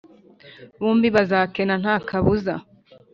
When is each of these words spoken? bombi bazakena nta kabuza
bombi 0.79 1.07
bazakena 1.15 1.73
nta 1.83 1.95
kabuza 2.07 2.53